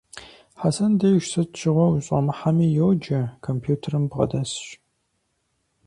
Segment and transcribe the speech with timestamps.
[0.59, 4.63] Хьэсэн деж сыт щыгъуэ ущӀэмыхьэми, йоджэ, компьютерым бгъэдэсщ.